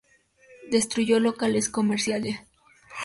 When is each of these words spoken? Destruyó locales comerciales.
Destruyó 0.71 1.19
locales 1.19 1.69
comerciales. 1.69 2.39